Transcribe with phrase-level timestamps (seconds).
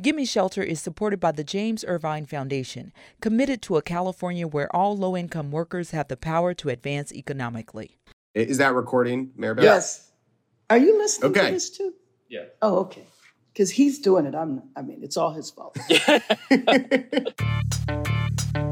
[0.00, 4.96] Gimme Shelter is supported by the James Irvine Foundation, committed to a California where all
[4.96, 7.98] low income workers have the power to advance economically.
[8.34, 9.62] Is that recording, Mayor Maribel?
[9.64, 10.10] Yes.
[10.70, 11.46] Are you listening Okay.
[11.48, 11.92] to this too?
[12.30, 12.44] Yeah.
[12.62, 13.04] Oh, okay.
[13.52, 14.34] Because he's doing it.
[14.34, 14.62] I'm.
[14.74, 15.76] I mean, it's all his fault.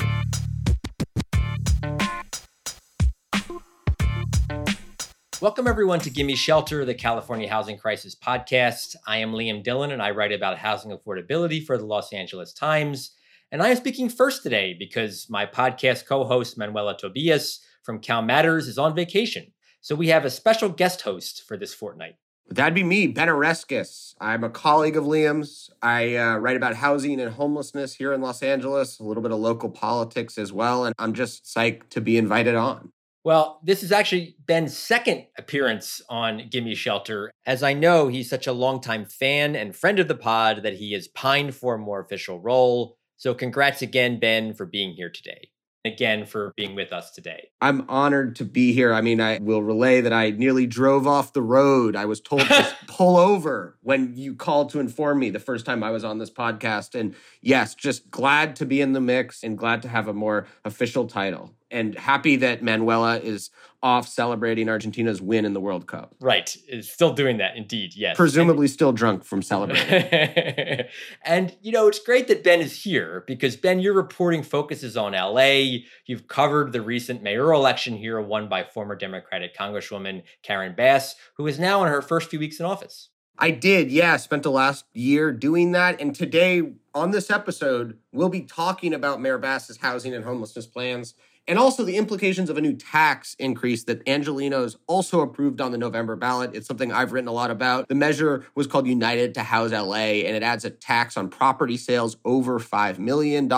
[5.41, 8.95] Welcome, everyone, to Gimme Shelter, the California Housing Crisis podcast.
[9.07, 13.13] I am Liam Dillon, and I write about housing affordability for the Los Angeles Times.
[13.51, 18.21] And I am speaking first today because my podcast co host, Manuela Tobias from Cal
[18.21, 19.51] Matters, is on vacation.
[19.81, 22.17] So we have a special guest host for this fortnight.
[22.51, 24.13] That'd be me, Ben Oreskes.
[24.21, 25.71] I'm a colleague of Liam's.
[25.81, 29.39] I uh, write about housing and homelessness here in Los Angeles, a little bit of
[29.39, 32.93] local politics as well, and I'm just psyched to be invited on.
[33.23, 38.47] Well, this is actually Ben's second appearance on Gimme Shelter, as I know he's such
[38.47, 42.01] a longtime fan and friend of the pod that he has pined for a more
[42.01, 42.97] official role.
[43.19, 45.51] So, congrats again, Ben, for being here today.
[45.85, 47.51] Again, for being with us today.
[47.61, 48.93] I'm honored to be here.
[48.93, 51.97] I mean, I will relay that I nearly drove off the road.
[51.97, 55.83] I was told to pull over when you called to inform me the first time
[55.83, 56.99] I was on this podcast.
[56.99, 60.47] And yes, just glad to be in the mix and glad to have a more
[60.65, 61.55] official title.
[61.71, 63.51] And happy that Manuela is
[63.83, 66.15] off celebrating Argentina's win in the World Cup.
[66.21, 66.55] Right.
[66.69, 67.95] Is still doing that, indeed.
[67.95, 68.17] Yes.
[68.17, 70.87] Presumably still drunk from celebrating.
[71.25, 75.13] and, you know, it's great that Ben is here because, Ben, your reporting focuses on
[75.13, 75.81] LA.
[76.07, 81.47] You've covered the recent mayoral election here, won by former Democratic Congresswoman Karen Bass, who
[81.47, 83.09] is now in her first few weeks in office.
[83.39, 84.19] I did, yeah.
[84.19, 85.99] Spent the last year doing that.
[85.99, 91.15] And today on this episode, we'll be talking about Mayor Bass's housing and homelessness plans
[91.47, 95.79] and also the implications of a new tax increase that Angelenos also approved on the
[95.79, 96.55] November ballot.
[96.55, 97.89] It's something I've written a lot about.
[97.89, 101.77] The measure was called United to House LA, and it adds a tax on property
[101.77, 103.49] sales over $5 million.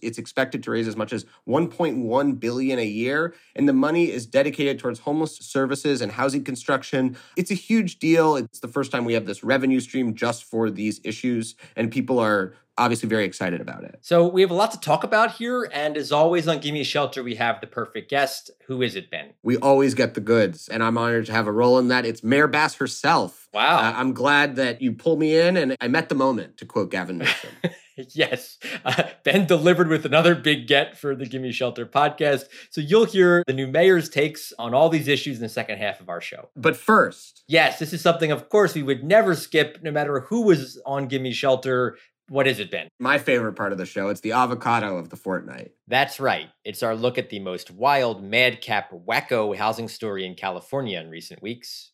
[0.00, 4.26] It's expected to raise as much as 1.1 billion a year, and the money is
[4.26, 7.16] dedicated towards homeless services and housing construction.
[7.36, 8.36] It's a huge deal.
[8.36, 12.18] It's the first time we have this revenue stream just for these issues, and people
[12.18, 13.98] are obviously very excited about it.
[14.02, 17.22] So we have a lot to talk about here, and as always on Gimme Shelter,
[17.22, 18.50] we have the perfect guest.
[18.66, 19.34] Who is it, Ben?
[19.42, 22.04] We always get the goods, and I'm honored to have a role in that.
[22.06, 23.48] It's Mayor Bass herself.
[23.52, 23.78] Wow.
[23.78, 26.90] Uh, I'm glad that you pulled me in, and I met the moment, to quote
[26.90, 27.50] Gavin Newsom.
[27.96, 28.58] yes.
[28.84, 32.44] Uh, ben delivered with another big get for the Gimme Shelter podcast.
[32.70, 36.00] So you'll hear the new mayor's takes on all these issues in the second half
[36.00, 36.48] of our show.
[36.56, 40.42] but first, Yes, this is something, of course, we would never skip, no matter who
[40.42, 41.98] was on Gimme Shelter.
[42.28, 42.88] What is it, Ben?
[42.98, 45.72] my favorite part of the show, it's the avocado of the fortnight.
[45.86, 46.48] That's right.
[46.64, 51.42] It's our look at the most wild, madcap, wacko housing story in California in recent
[51.42, 51.90] weeks.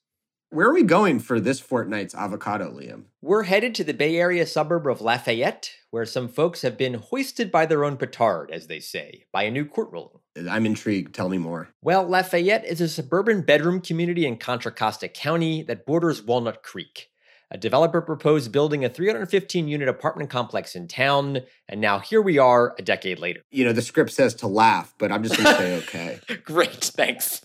[0.52, 3.04] Where are we going for this fortnight's avocado, Liam?
[3.22, 7.52] We're headed to the Bay Area suburb of Lafayette, where some folks have been hoisted
[7.52, 10.18] by their own petard, as they say, by a new court ruling.
[10.50, 11.14] I'm intrigued.
[11.14, 11.68] Tell me more.
[11.82, 17.09] Well, Lafayette is a suburban bedroom community in Contra Costa County that borders Walnut Creek.
[17.52, 22.38] A developer proposed building a 315 unit apartment complex in town, and now here we
[22.38, 23.40] are a decade later.
[23.50, 26.20] You know, the script says to laugh, but I'm just going to say okay.
[26.44, 27.42] Great, thanks.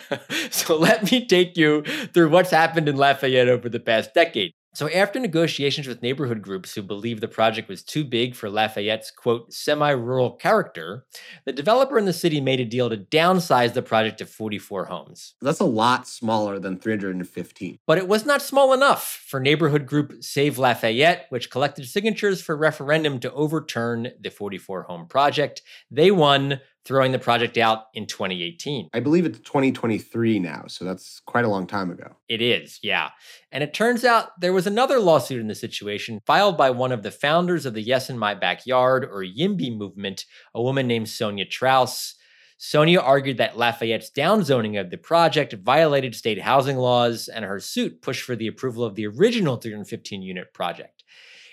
[0.50, 4.52] so let me take you through what's happened in Lafayette over the past decade.
[4.78, 9.10] So, after negotiations with neighborhood groups who believed the project was too big for Lafayette's
[9.10, 11.04] quote, semi rural character,
[11.44, 15.34] the developer in the city made a deal to downsize the project to 44 homes.
[15.42, 17.80] That's a lot smaller than 315.
[17.88, 22.56] But it was not small enough for neighborhood group Save Lafayette, which collected signatures for
[22.56, 25.60] referendum to overturn the 44 home project.
[25.90, 28.88] They won, throwing the project out in 2018.
[28.94, 32.16] I believe it's 2023 now, so that's quite a long time ago.
[32.30, 33.10] It is, yeah.
[33.52, 37.02] And it turns out there was another lawsuit in the situation filed by one of
[37.02, 41.48] the founders of the Yes in My Backyard or YIMBY movement, a woman named Sonja
[41.48, 42.14] Trauss.
[42.58, 48.00] Sonja argued that Lafayette's downzoning of the project violated state housing laws, and her suit
[48.00, 50.97] pushed for the approval of the original 315 unit project.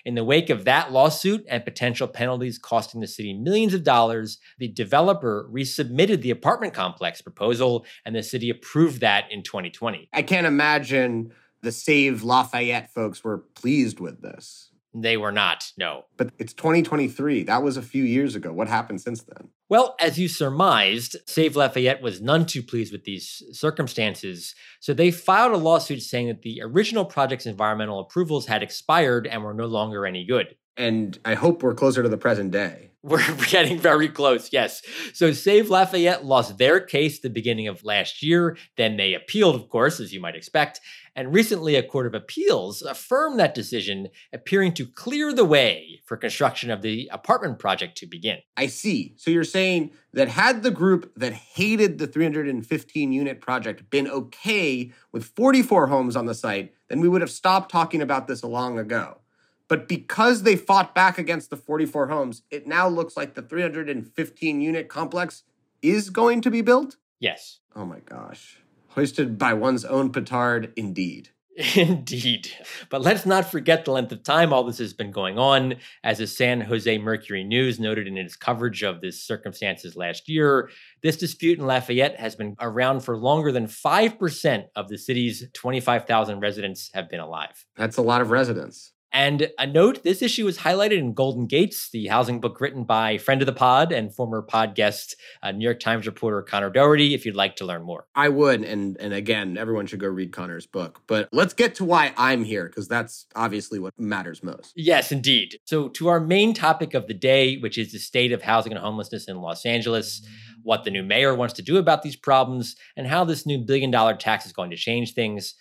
[0.05, 4.37] In the wake of that lawsuit and potential penalties costing the city millions of dollars,
[4.59, 10.07] the developer resubmitted the apartment complex proposal, and the city approved that in 2020.
[10.13, 11.33] I can't imagine
[11.63, 14.69] the Save Lafayette folks were pleased with this.
[14.97, 16.05] They were not, no.
[16.15, 17.43] But it's 2023.
[17.43, 18.53] That was a few years ago.
[18.53, 19.49] What happened since then?
[19.67, 25.11] Well, as you surmised, Save Lafayette was none too pleased with these circumstances, so they
[25.11, 29.65] filed a lawsuit saying that the original project's environmental approvals had expired and were no
[29.65, 30.55] longer any good.
[30.77, 32.91] And I hope we're closer to the present day.
[33.07, 34.81] We're getting very close, yes.
[35.13, 38.57] So Save Lafayette lost their case the beginning of last year.
[38.77, 40.81] Then they appealed, of course, as you might expect.
[41.15, 46.17] And recently, a court of appeals affirmed that decision, appearing to clear the way for
[46.17, 48.39] construction of the apartment project to begin.
[48.57, 49.13] I see.
[49.17, 54.91] So you're saying that had the group that hated the 315 unit project been okay
[55.11, 58.79] with 44 homes on the site, then we would have stopped talking about this long
[58.79, 59.19] ago.
[59.67, 64.61] But because they fought back against the 44 homes, it now looks like the 315
[64.61, 65.43] unit complex
[65.81, 66.97] is going to be built?
[67.19, 67.59] Yes.
[67.75, 68.59] Oh my gosh.
[68.89, 71.29] Hoisted by one's own petard, indeed.
[71.75, 72.51] Indeed.
[72.89, 75.75] But let's not forget the length of time all this has been going on.
[76.03, 80.69] As the San Jose Mercury News noted in its coverage of this circumstances last year,
[81.01, 86.41] this dispute in Lafayette has been around for longer than 5% of the city's 25,000
[86.41, 87.65] residents have been alive.
[87.77, 88.91] That's a lot of residents.
[89.15, 93.17] And a note this issue was highlighted in Golden Gates, the housing book written by
[93.17, 97.13] friend of the pod and former pod guest, uh, New York Times reporter Conor Dougherty,
[97.13, 98.07] if you'd like to learn more.
[98.13, 98.65] I would.
[98.65, 101.01] And, and again, everyone should go read Conor's book.
[101.07, 104.73] But let's get to why I'm here, because that's obviously what matters most.
[104.75, 105.59] Yes, indeed.
[105.63, 108.81] So, to our main topic of the day, which is the state of housing and
[108.81, 110.27] homelessness in Los Angeles,
[110.61, 113.91] what the new mayor wants to do about these problems, and how this new billion
[113.91, 115.55] dollar tax is going to change things.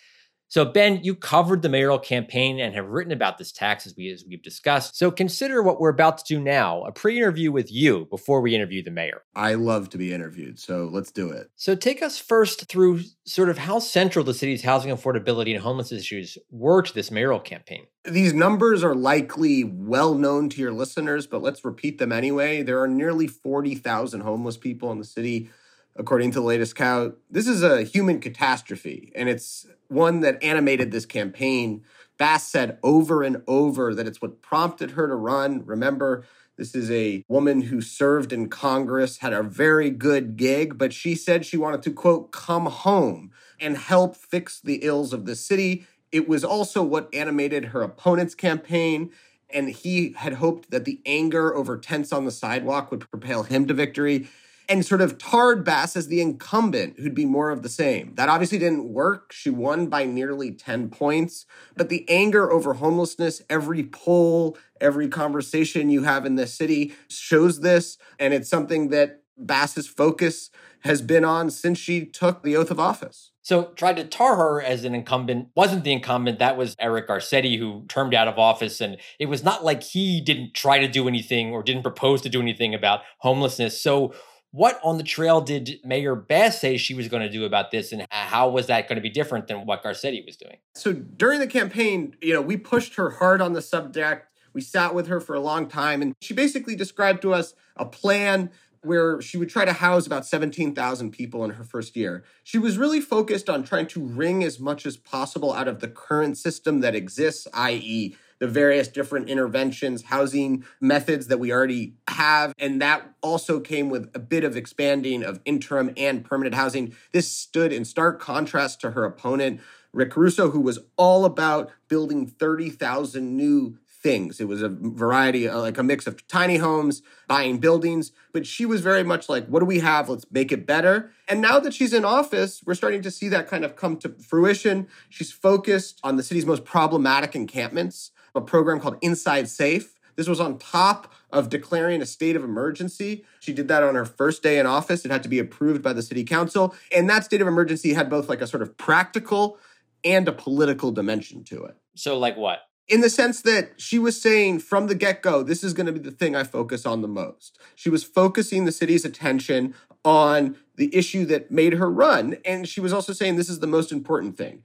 [0.47, 4.09] So, Ben, you covered the mayoral campaign and have written about this tax as, we,
[4.11, 4.95] as we've discussed.
[4.95, 8.55] So, consider what we're about to do now a pre interview with you before we
[8.55, 9.23] interview the mayor.
[9.35, 11.49] I love to be interviewed, so let's do it.
[11.55, 16.01] So, take us first through sort of how central the city's housing affordability and homelessness
[16.01, 17.87] issues were to this mayoral campaign.
[18.05, 22.61] These numbers are likely well known to your listeners, but let's repeat them anyway.
[22.61, 25.49] There are nearly 40,000 homeless people in the city
[25.95, 27.15] according to the latest count.
[27.29, 31.83] This is a human catastrophe, and it's one that animated this campaign.
[32.17, 35.65] Bass said over and over that it's what prompted her to run.
[35.65, 36.25] Remember,
[36.57, 41.15] this is a woman who served in Congress, had a very good gig, but she
[41.15, 45.85] said she wanted to, quote, come home and help fix the ills of the city.
[46.11, 49.11] It was also what animated her opponent's campaign.
[49.49, 53.67] And he had hoped that the anger over tents on the sidewalk would propel him
[53.67, 54.27] to victory
[54.67, 58.13] and sort of tarred Bass as the incumbent who'd be more of the same.
[58.15, 59.31] That obviously didn't work.
[59.31, 61.45] She won by nearly 10 points.
[61.75, 67.61] But the anger over homelessness, every poll, every conversation you have in this city shows
[67.61, 67.97] this.
[68.19, 70.49] And it's something that Bass's focus
[70.81, 73.31] has been on since she took the oath of office.
[73.41, 76.39] So tried to tar her as an incumbent, wasn't the incumbent.
[76.39, 78.81] That was Eric Garcetti who termed out of office.
[78.81, 82.29] And it was not like he didn't try to do anything or didn't propose to
[82.29, 83.79] do anything about homelessness.
[83.79, 84.13] So
[84.55, 87.91] what on the trail did Mayor Bass say she was going to do about this,
[87.91, 90.55] and how was that going to be different than what Garcetti was doing?
[90.75, 94.31] So during the campaign, you know, we pushed her hard on the subject.
[94.53, 97.85] We sat with her for a long time, and she basically described to us a
[97.85, 98.49] plan
[98.81, 102.23] where she would try to house about 17,000 people in her first year.
[102.43, 105.89] She was really focused on trying to wring as much as possible out of the
[105.89, 112.53] current system that exists, i.e., the various different interventions, housing methods that we already have.
[112.59, 116.95] And that also came with a bit of expanding of interim and permanent housing.
[117.11, 119.61] This stood in stark contrast to her opponent,
[119.93, 124.39] Rick Caruso, who was all about building 30,000 new things.
[124.39, 128.63] It was a variety, uh, like a mix of tiny homes, buying buildings, but she
[128.63, 130.09] was very much like, what do we have?
[130.09, 131.11] Let's make it better.
[131.27, 134.09] And now that she's in office, we're starting to see that kind of come to
[134.09, 134.87] fruition.
[135.09, 139.93] She's focused on the city's most problematic encampments a program called Inside Safe.
[140.15, 143.25] This was on top of declaring a state of emergency.
[143.39, 145.03] She did that on her first day in office.
[145.03, 146.73] It had to be approved by the city council.
[146.95, 149.57] And that state of emergency had both like a sort of practical
[150.03, 151.75] and a political dimension to it.
[151.95, 152.61] So, like what?
[152.87, 155.91] in the sense that she was saying from the get go, this is going to
[155.91, 157.59] be the thing I focus on the most.
[157.75, 162.37] She was focusing the city's attention on the issue that made her run.
[162.45, 164.63] And she was also saying this is the most important thing.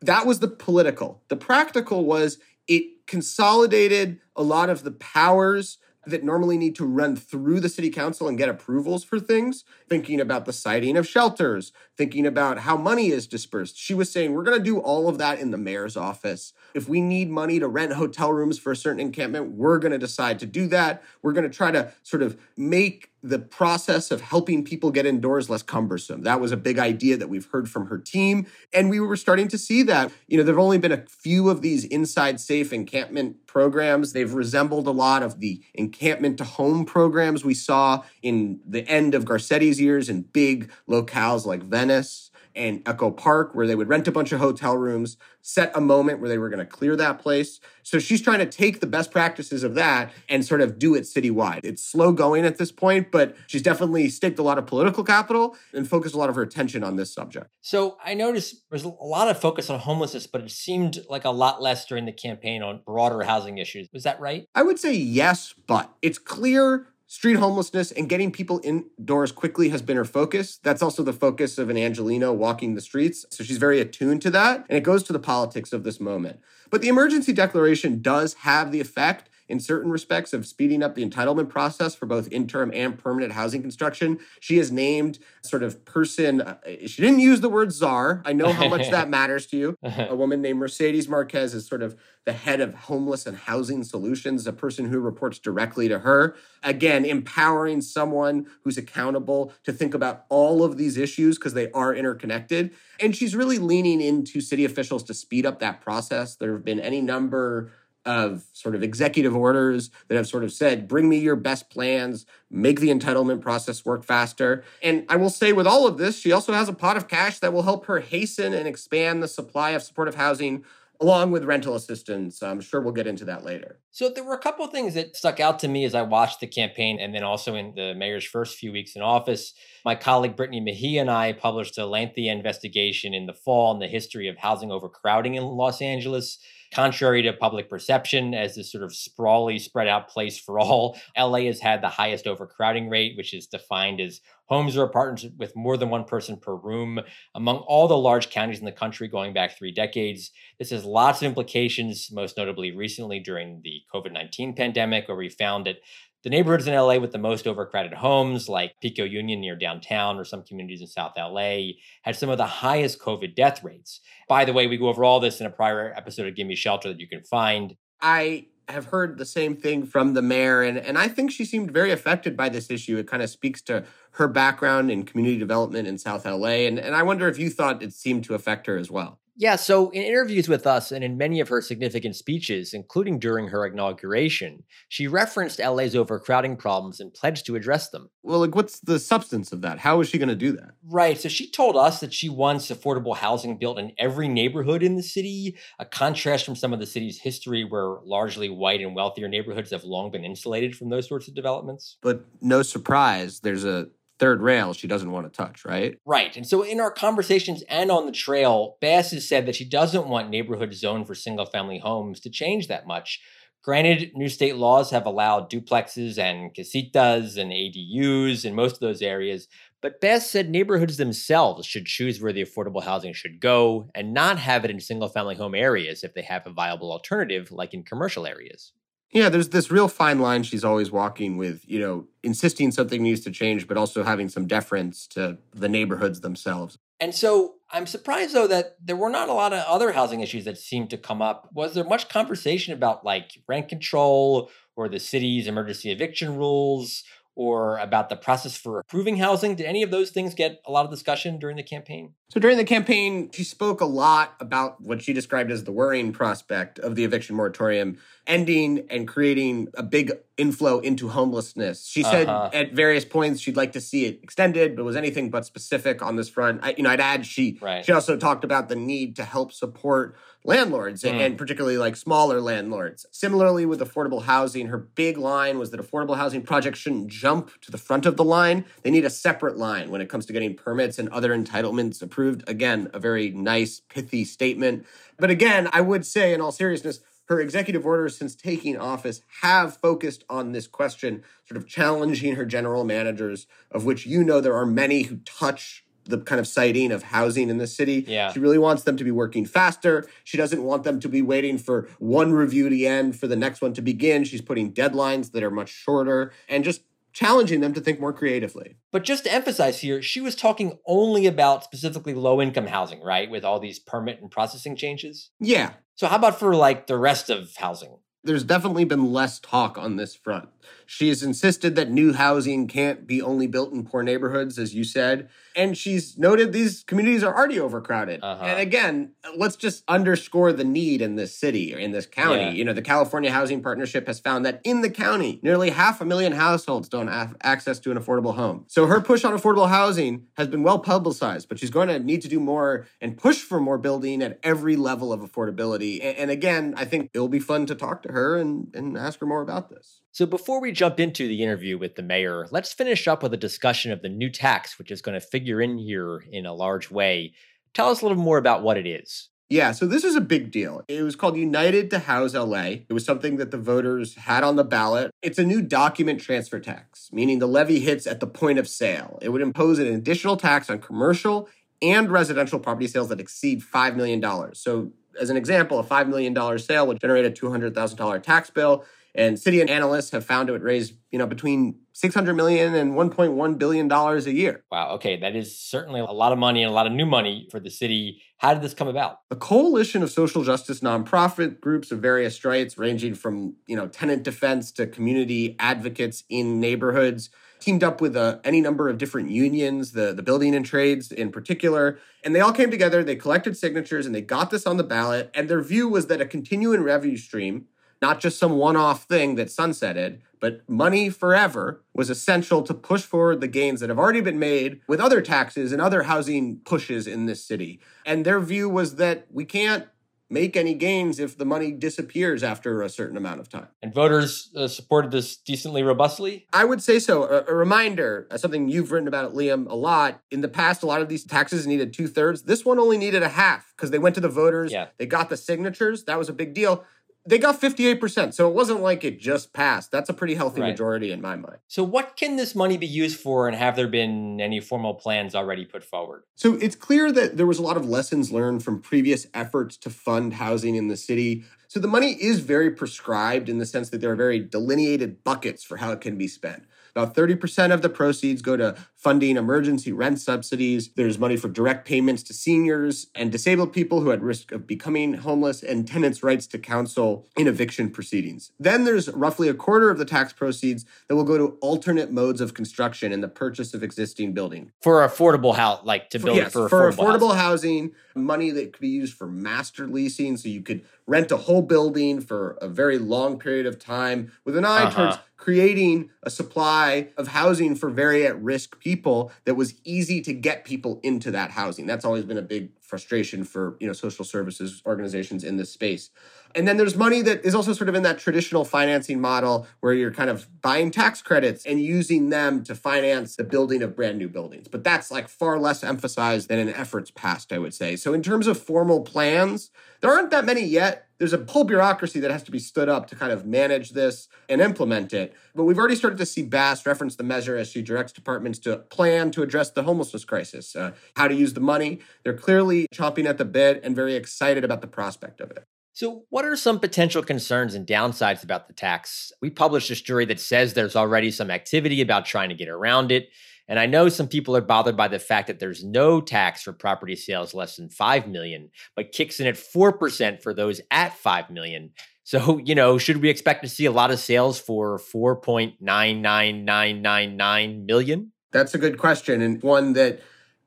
[0.00, 1.22] That was the political.
[1.28, 2.38] The practical was
[2.68, 7.90] it consolidated a lot of the powers that normally need to run through the city
[7.90, 12.76] council and get approvals for things, thinking about the siting of shelters, thinking about how
[12.76, 13.76] money is dispersed.
[13.76, 16.52] She was saying, we're going to do all of that in the mayor's office.
[16.74, 19.98] If we need money to rent hotel rooms for a certain encampment, we're going to
[19.98, 21.02] decide to do that.
[21.22, 25.50] We're going to try to sort of make the process of helping people get indoors
[25.50, 26.22] less cumbersome.
[26.22, 28.46] That was a big idea that we've heard from her team.
[28.72, 30.12] And we were starting to see that.
[30.28, 34.12] You know, there have only been a few of these inside safe encampment programs.
[34.12, 39.14] They've resembled a lot of the encampment to home programs we saw in the end
[39.14, 44.08] of Garcetti's years in big locales like Venice and Echo Park, where they would rent
[44.08, 47.18] a bunch of hotel rooms, set a moment where they were going to clear that
[47.18, 47.60] place.
[47.82, 51.02] So she's trying to take the best practices of that and sort of do it
[51.02, 51.60] citywide.
[51.64, 55.56] It's slow going at this point, but she's definitely staked a lot of political capital
[55.72, 57.46] and focused a lot of her attention on this subject.
[57.60, 61.30] So I noticed there's a lot of focus on homelessness, but it seemed like a
[61.30, 63.88] lot less during the campaign on broader housing issues.
[63.92, 64.46] Was that right?
[64.54, 69.82] I would say yes, but it's clear street homelessness and getting people indoors quickly has
[69.82, 70.58] been her focus.
[70.62, 73.24] That's also the focus of an Angeleno walking the streets.
[73.30, 74.66] So she's very attuned to that.
[74.68, 76.40] And it goes to the politics of this moment.
[76.70, 81.04] But the emergency declaration does have the effect in certain respects of speeding up the
[81.04, 84.18] entitlement process for both interim and permanent housing construction.
[84.40, 88.22] She is named sort of person, uh, she didn't use the word czar.
[88.24, 89.78] I know how much that matters to you.
[89.82, 94.46] A woman named Mercedes Marquez is sort of the head of homeless and housing solutions,
[94.46, 96.34] a person who reports directly to her.
[96.64, 101.94] Again, empowering someone who's accountable to think about all of these issues because they are
[101.94, 102.72] interconnected.
[102.98, 106.34] And she's really leaning into city officials to speed up that process.
[106.34, 107.70] There have been any number
[108.06, 112.24] of sort of executive orders that have sort of said, bring me your best plans,
[112.50, 114.64] make the entitlement process work faster.
[114.82, 117.40] And I will say, with all of this, she also has a pot of cash
[117.40, 120.64] that will help her hasten and expand the supply of supportive housing
[121.00, 122.42] along with rental assistance.
[122.42, 123.78] I'm sure we'll get into that later.
[123.90, 126.40] So there were a couple of things that stuck out to me as I watched
[126.40, 129.52] the campaign and then also in the mayor's first few weeks in office.
[129.84, 133.88] My colleague Brittny Mejia and I published a lengthy investigation in the fall on the
[133.88, 136.38] history of housing overcrowding in Los Angeles.
[136.72, 141.40] Contrary to public perception, as this sort of sprawly, spread out place for all, LA
[141.40, 145.76] has had the highest overcrowding rate, which is defined as homes or apartments with more
[145.76, 147.00] than one person per room
[147.34, 150.30] among all the large counties in the country going back three decades.
[150.58, 155.28] This has lots of implications, most notably recently during the COVID 19 pandemic, where we
[155.28, 155.78] found that
[156.26, 160.24] the neighborhoods in LA with the most overcrowded homes, like Pico Union near downtown or
[160.24, 164.00] some communities in South LA, had some of the highest COVID death rates.
[164.28, 166.56] By the way, we go over all this in a prior episode of Give Me
[166.56, 167.76] Shelter that you can find.
[168.00, 171.70] I have heard the same thing from the mayor, and, and I think she seemed
[171.70, 172.96] very affected by this issue.
[172.96, 176.96] It kind of speaks to her background in community development in South LA, and, and
[176.96, 179.20] I wonder if you thought it seemed to affect her as well.
[179.38, 183.48] Yeah, so in interviews with us and in many of her significant speeches, including during
[183.48, 188.08] her inauguration, she referenced LA's overcrowding problems and pledged to address them.
[188.22, 189.78] Well, like, what's the substance of that?
[189.78, 190.70] How is she going to do that?
[190.82, 191.18] Right.
[191.18, 195.02] So she told us that she wants affordable housing built in every neighborhood in the
[195.02, 199.70] city, a contrast from some of the city's history where largely white and wealthier neighborhoods
[199.70, 201.98] have long been insulated from those sorts of developments.
[202.00, 205.98] But no surprise, there's a third rail she doesn't want to touch, right?
[206.04, 206.36] Right.
[206.36, 210.08] And so in our conversations and on the trail, Bass has said that she doesn't
[210.08, 213.20] want neighborhood zone for single family homes to change that much.
[213.62, 219.02] Granted, new state laws have allowed duplexes and casitas and ADUs in most of those
[219.02, 219.48] areas,
[219.82, 224.38] but Bass said neighborhoods themselves should choose where the affordable housing should go and not
[224.38, 227.82] have it in single family home areas if they have a viable alternative, like in
[227.82, 228.72] commercial areas.
[229.12, 233.20] Yeah, there's this real fine line she's always walking with, you know, insisting something needs
[233.20, 236.78] to change, but also having some deference to the neighborhoods themselves.
[236.98, 240.44] And so I'm surprised though that there were not a lot of other housing issues
[240.44, 241.48] that seemed to come up.
[241.52, 247.02] Was there much conversation about like rent control or the city's emergency eviction rules
[247.36, 249.54] or about the process for approving housing?
[249.54, 252.14] Did any of those things get a lot of discussion during the campaign?
[252.30, 256.12] So during the campaign, she spoke a lot about what she described as the worrying
[256.12, 261.86] prospect of the eviction moratorium ending and creating a big inflow into homelessness.
[261.86, 262.50] She said uh-huh.
[262.52, 266.16] at various points she'd like to see it extended, but was anything but specific on
[266.16, 266.60] this front.
[266.64, 267.84] I, you know, I'd add she right.
[267.84, 270.16] she also talked about the need to help support
[270.46, 271.12] landlords mm.
[271.12, 273.06] and particularly like smaller landlords.
[273.10, 277.70] Similarly with affordable housing, her big line was that affordable housing projects shouldn't jump to
[277.70, 278.64] the front of the line.
[278.82, 282.48] They need a separate line when it comes to getting permits and other entitlements approved.
[282.48, 284.86] Again, a very nice, pithy statement.
[285.18, 289.76] But again, I would say, in all seriousness, her executive orders since taking office have
[289.78, 294.56] focused on this question, sort of challenging her general managers, of which you know there
[294.56, 298.04] are many who touch the kind of siting of housing in the city.
[298.06, 298.32] Yeah.
[298.32, 300.08] She really wants them to be working faster.
[300.24, 303.60] She doesn't want them to be waiting for one review to end for the next
[303.60, 304.24] one to begin.
[304.24, 306.82] She's putting deadlines that are much shorter and just
[307.12, 308.76] challenging them to think more creatively.
[308.92, 313.30] But just to emphasize here, she was talking only about specifically low income housing, right?
[313.30, 315.30] With all these permit and processing changes?
[315.40, 315.74] Yeah.
[315.94, 317.96] So, how about for like the rest of housing?
[318.26, 320.48] there's definitely been less talk on this front.
[320.86, 324.84] She has insisted that new housing can't be only built in poor neighborhoods, as you
[324.84, 325.28] said.
[325.56, 328.20] And she's noted these communities are already overcrowded.
[328.22, 328.44] Uh-huh.
[328.44, 332.42] And again, let's just underscore the need in this city or in this county.
[332.42, 332.50] Yeah.
[332.50, 336.04] You know, the California Housing Partnership has found that in the county, nearly half a
[336.04, 338.64] million households don't have access to an affordable home.
[338.68, 342.22] So her push on affordable housing has been well publicized, but she's going to need
[342.22, 346.00] to do more and push for more building at every level of affordability.
[346.02, 349.20] And, and again, I think it'll be fun to talk to her and, and ask
[349.20, 350.02] her more about this.
[350.16, 353.36] So, before we jump into the interview with the mayor, let's finish up with a
[353.36, 356.90] discussion of the new tax, which is going to figure in here in a large
[356.90, 357.34] way.
[357.74, 359.28] Tell us a little more about what it is.
[359.50, 360.82] Yeah, so this is a big deal.
[360.88, 362.86] It was called United to House LA.
[362.88, 365.10] It was something that the voters had on the ballot.
[365.20, 369.18] It's a new document transfer tax, meaning the levy hits at the point of sale.
[369.20, 371.46] It would impose an additional tax on commercial
[371.82, 374.24] and residential property sales that exceed $5 million.
[374.54, 378.86] So, as an example, a $5 million sale would generate a $200,000 tax bill.
[379.16, 382.92] And city and analysts have found it would raise, you know, between 600 million and
[382.92, 384.62] 1.1 billion dollars a year.
[384.70, 387.48] Wow, okay, that is certainly a lot of money and a lot of new money
[387.50, 388.22] for the city.
[388.38, 389.20] How did this come about?
[389.30, 394.22] A coalition of social justice nonprofit groups of various stripes ranging from, you know, tenant
[394.22, 399.92] defense to community advocates in neighborhoods teamed up with uh, any number of different unions,
[399.92, 401.98] the, the building and trades in particular.
[402.22, 405.30] And they all came together, they collected signatures, and they got this on the ballot.
[405.34, 407.66] And their view was that a continuing revenue stream
[408.02, 413.02] not just some one off thing that sunsetted, but money forever was essential to push
[413.02, 417.06] forward the gains that have already been made with other taxes and other housing pushes
[417.06, 417.80] in this city.
[418.04, 419.86] And their view was that we can't
[420.28, 423.68] make any gains if the money disappears after a certain amount of time.
[423.80, 426.46] And voters uh, supported this decently robustly?
[426.52, 427.24] I would say so.
[427.24, 430.20] A, a reminder, uh, something you've written about it, Liam, a lot.
[430.30, 432.42] In the past, a lot of these taxes needed two thirds.
[432.42, 434.88] This one only needed a half because they went to the voters, yeah.
[434.98, 436.04] they got the signatures.
[436.04, 436.84] That was a big deal
[437.26, 438.32] they got 58%.
[438.32, 439.90] So it wasn't like it just passed.
[439.90, 440.70] That's a pretty healthy right.
[440.70, 441.58] majority in my mind.
[441.68, 445.34] So, what can this money be used for, and have there been any formal plans
[445.34, 446.22] already put forward?
[446.34, 449.90] So, it's clear that there was a lot of lessons learned from previous efforts to
[449.90, 451.44] fund housing in the city.
[451.68, 455.64] So, the money is very prescribed in the sense that there are very delineated buckets
[455.64, 456.64] for how it can be spent.
[456.96, 460.88] About 30% of the proceeds go to funding emergency rent subsidies.
[460.96, 465.12] There's money for direct payments to seniors and disabled people who had risk of becoming
[465.12, 468.50] homeless and tenants' rights to counsel in eviction proceedings.
[468.58, 472.40] Then there's roughly a quarter of the tax proceeds that will go to alternate modes
[472.40, 474.72] of construction and the purchase of existing building.
[474.80, 478.80] For affordable house, like to build yes, for, for affordable, affordable housing, money that could
[478.80, 480.38] be used for master leasing.
[480.38, 484.56] So you could rent a whole building for a very long period of time with
[484.56, 484.90] an eye uh-huh.
[484.90, 490.32] towards creating a supply of housing for very at risk people that was easy to
[490.32, 491.86] get people into that housing.
[491.86, 496.10] That's always been a big frustration for, you know, social services organizations in this space.
[496.56, 499.92] And then there's money that is also sort of in that traditional financing model where
[499.92, 504.16] you're kind of buying tax credits and using them to finance the building of brand
[504.16, 504.66] new buildings.
[504.66, 507.94] But that's like far less emphasized than in efforts past, I would say.
[507.94, 511.08] So in terms of formal plans, there aren't that many yet.
[511.18, 514.26] There's a whole bureaucracy that has to be stood up to kind of manage this
[514.48, 515.34] and implement it.
[515.54, 518.78] But we've already started to see Bass reference the measure as she directs departments to
[518.78, 522.00] plan to address the homelessness crisis, uh, how to use the money.
[522.24, 525.66] They're clearly chomping at the bit and very excited about the prospect of it.
[525.96, 529.32] So, what are some potential concerns and downsides about the tax?
[529.40, 533.10] We published a story that says there's already some activity about trying to get around
[533.10, 533.30] it.
[533.66, 536.74] And I know some people are bothered by the fact that there's no tax for
[536.74, 541.48] property sales less than 5 million, but kicks in at 4% for those at 5
[541.48, 541.92] million.
[542.24, 548.32] So, you know, should we expect to see a lot of sales for 4.99999 million?
[548.52, 550.20] That's a good question and one that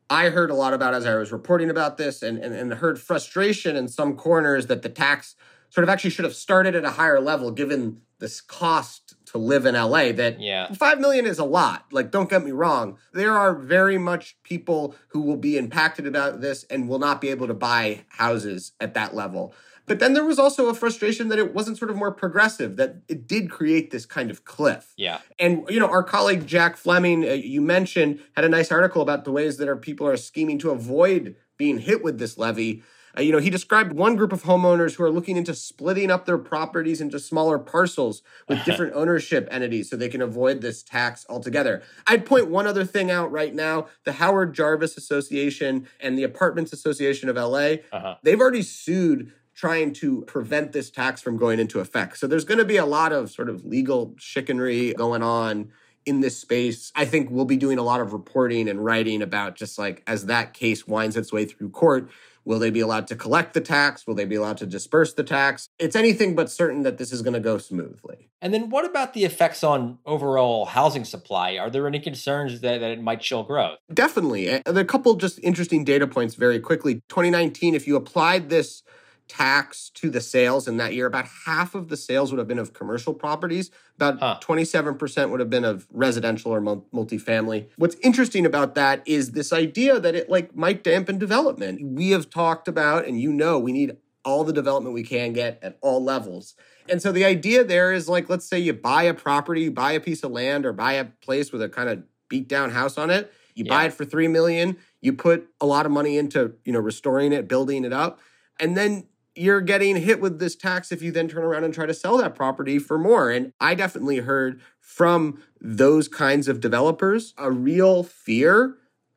[0.09, 2.99] I heard a lot about as I was reporting about this and, and, and heard
[2.99, 5.35] frustration in some corners that the tax
[5.69, 9.65] sort of actually should have started at a higher level given this cost to live
[9.65, 10.71] in LA that yeah.
[10.73, 11.85] 5 million is a lot.
[11.91, 12.97] Like don't get me wrong.
[13.13, 17.29] There are very much people who will be impacted about this and will not be
[17.29, 19.53] able to buy houses at that level.
[19.89, 22.97] But then there was also a frustration that it wasn't sort of more progressive, that
[23.07, 24.93] it did create this kind of cliff.
[24.97, 25.17] Yeah.
[25.39, 29.25] And, you know, our colleague Jack Flemming, uh, you mentioned, had a nice article about
[29.25, 32.83] the ways that our people are scheming to avoid being hit with this levy.
[33.17, 36.27] Uh, you know, he described one group of homeowners who are looking into splitting up
[36.27, 41.25] their properties into smaller parcels with different ownership entities so they can avoid this tax
[41.27, 41.81] altogether.
[42.05, 46.73] I'd point one other thing out right now the Howard Jarvis Association and the Apartments
[46.73, 48.17] Association of LA, uh-huh.
[48.21, 52.17] they've already sued trying to prevent this tax from going into effect.
[52.17, 55.71] So there's going to be a lot of sort of legal chicanery going on
[56.05, 56.93] in this space.
[56.95, 60.27] I think we'll be doing a lot of reporting and writing about just like as
[60.27, 62.09] that case winds its way through court,
[62.45, 64.07] Will they be allowed to collect the tax?
[64.07, 65.69] Will they be allowed to disperse the tax?
[65.77, 68.29] It's anything but certain that this is going to go smoothly.
[68.41, 71.57] And then what about the effects on overall housing supply?
[71.57, 73.77] Are there any concerns that, that it might chill growth?
[73.93, 74.45] Definitely.
[74.45, 76.95] There are a couple just interesting data points very quickly.
[77.09, 78.81] 2019, if you applied this
[79.29, 82.59] tax to the sales in that year, about half of the sales would have been
[82.59, 83.71] of commercial properties.
[83.95, 84.39] About huh.
[84.41, 87.67] 27% would have been of residential or multifamily.
[87.77, 91.79] What's interesting about that is this idea that it like might dampen development.
[91.81, 95.59] We have talked about, and you know, we need all the development we can get
[95.61, 96.55] at all levels.
[96.89, 99.99] And so the idea there is like, let's say you buy a property, buy a
[99.99, 103.09] piece of land, or buy a place with a kind of beat down house on
[103.09, 103.31] it.
[103.53, 103.75] You yeah.
[103.75, 104.77] buy it for three million.
[105.01, 108.19] You put a lot of money into you know restoring it, building it up,
[108.59, 109.05] and then
[109.39, 112.17] you're getting hit with this tax if you then turn around and try to sell
[112.17, 113.29] that property for more.
[113.29, 118.75] And I definitely heard from those kinds of developers a real fear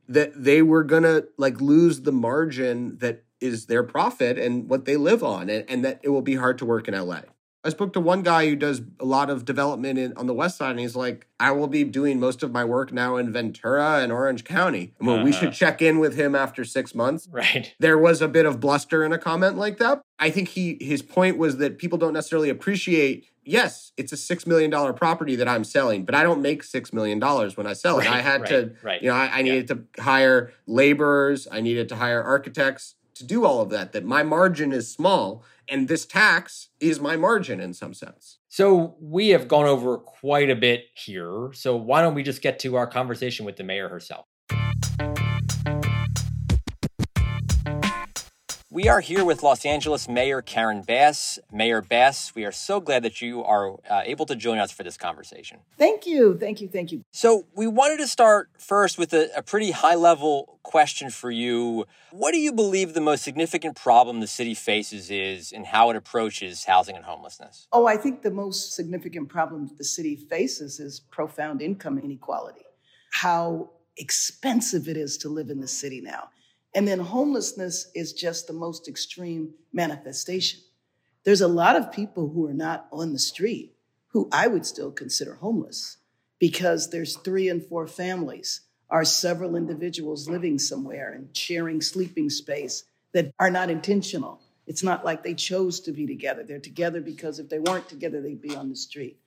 [0.08, 4.84] that they were going to like lose the margin that is their profit and what
[4.84, 7.22] they live on and, and that it will be hard to work in LA.
[7.64, 10.56] I spoke to one guy who does a lot of development in, on the west
[10.56, 14.00] side, and he's like, I will be doing most of my work now in Ventura
[14.02, 14.94] and Orange County.
[15.00, 15.24] Well, uh-huh.
[15.24, 17.28] we should check in with him after six months.
[17.30, 17.74] Right.
[17.82, 20.02] There was a bit of bluster in a comment like that.
[20.18, 24.46] I think he his point was that people don't necessarily appreciate yes, it's a six
[24.46, 27.72] million dollar property that I'm selling, but I don't make six million dollars when I
[27.72, 28.08] sell it.
[28.08, 29.02] I had right, to, right.
[29.02, 29.76] you know, I, I needed yeah.
[29.76, 33.92] to hire laborers, I needed to hire architects to do all of that.
[33.92, 38.38] That my margin is small, and this tax is my margin in some sense.
[38.48, 41.50] So we have gone over quite a bit here.
[41.54, 44.26] So why don't we just get to our conversation with the mayor herself?
[48.72, 51.38] We are here with Los Angeles Mayor Karen Bass.
[51.52, 54.82] Mayor Bass, we are so glad that you are uh, able to join us for
[54.82, 55.58] this conversation.
[55.76, 56.38] Thank you.
[56.38, 56.68] Thank you.
[56.68, 57.04] Thank you.
[57.10, 61.84] So, we wanted to start first with a, a pretty high level question for you.
[62.12, 65.96] What do you believe the most significant problem the city faces is and how it
[65.96, 67.68] approaches housing and homelessness?
[67.74, 72.64] Oh, I think the most significant problem the city faces is profound income inequality.
[73.12, 76.30] How expensive it is to live in the city now
[76.74, 80.60] and then homelessness is just the most extreme manifestation.
[81.24, 83.74] There's a lot of people who are not on the street
[84.08, 85.98] who I would still consider homeless
[86.38, 92.84] because there's three and four families are several individuals living somewhere and sharing sleeping space
[93.12, 94.40] that are not intentional.
[94.66, 96.44] It's not like they chose to be together.
[96.44, 99.18] They're together because if they weren't together, they'd be on the street.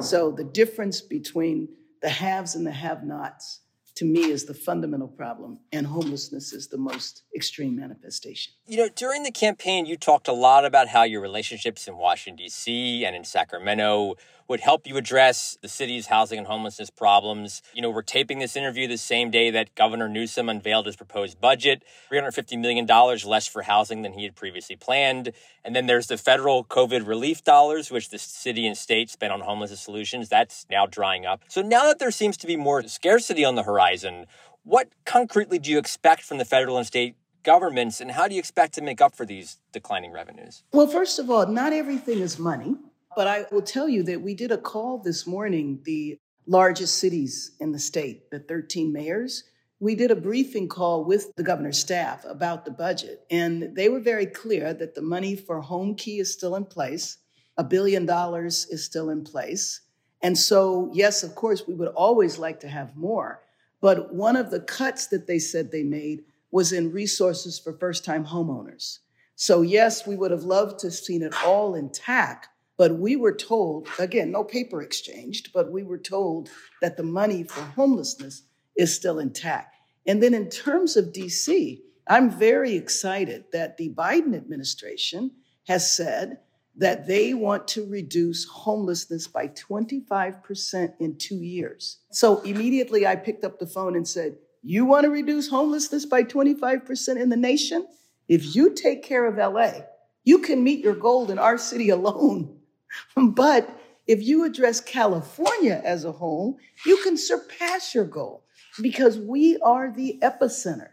[0.00, 1.68] So the difference between
[2.02, 3.60] the haves and the have nots
[3.96, 8.52] to me is the fundamental problem, and homelessness is the most extreme manifestation.
[8.66, 12.44] You know, during the campaign, you talked a lot about how your relationships in Washington,
[12.44, 13.04] D.C.
[13.04, 14.16] and in Sacramento
[14.48, 17.62] would help you address the city's housing and homelessness problems.
[17.72, 21.40] You know, we're taping this interview the same day that Governor Newsom unveiled his proposed
[21.40, 25.32] budget $350 million less for housing than he had previously planned.
[25.64, 29.40] And then there's the federal COVID relief dollars, which the city and state spent on
[29.40, 30.28] homelessness solutions.
[30.28, 31.42] That's now drying up.
[31.48, 34.26] So now that there seems to be more scarcity on the horizon,
[34.62, 38.38] what concretely do you expect from the federal and state governments, and how do you
[38.38, 40.64] expect to make up for these declining revenues?
[40.72, 42.76] Well, first of all, not everything is money.
[43.16, 47.52] But I will tell you that we did a call this morning, the largest cities
[47.60, 49.44] in the state, the 13 mayors.
[49.80, 54.00] We did a briefing call with the governor's staff about the budget, and they were
[54.00, 57.18] very clear that the money for Homekey is still in place,
[57.56, 59.80] a billion dollars is still in place.
[60.22, 63.42] And so, yes, of course, we would always like to have more.
[63.80, 68.04] But one of the cuts that they said they made was in resources for first
[68.04, 69.00] time homeowners.
[69.36, 73.34] So, yes, we would have loved to have seen it all intact, but we were
[73.34, 78.42] told, again, no paper exchanged, but we were told that the money for homelessness
[78.76, 79.76] is still intact.
[80.06, 85.30] And then in terms of DC, I'm very excited that the Biden administration
[85.66, 86.38] has said
[86.76, 91.98] that they want to reduce homelessness by 25% in two years.
[92.10, 96.24] So immediately I picked up the phone and said, You want to reduce homelessness by
[96.24, 97.86] 25% in the nation?
[98.28, 99.82] If you take care of LA,
[100.24, 102.58] you can meet your goal in our city alone
[103.16, 108.44] but if you address California as a whole, you can surpass your goal
[108.82, 110.90] because we are the epicenter.